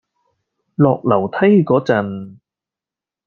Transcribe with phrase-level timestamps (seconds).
[0.77, 2.39] 落樓梯嗰陣